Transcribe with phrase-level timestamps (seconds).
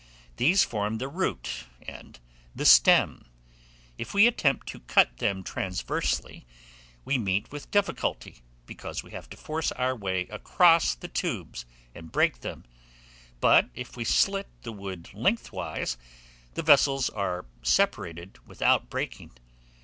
[0.37, 2.19] These form the root and
[2.55, 3.25] the stem.
[3.99, 6.47] If we attempt to cut them transversely,
[7.05, 12.11] we meet with difficulty, because we have to force our way across the tubes, and
[12.11, 12.65] break them;
[13.39, 15.97] but if we slit the wood lengthwise,
[16.55, 19.29] the vessels are separated without breaking.